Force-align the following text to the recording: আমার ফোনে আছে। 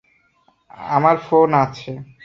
আমার 0.89 1.15
ফোনে 1.25 1.57
আছে। 1.63 1.91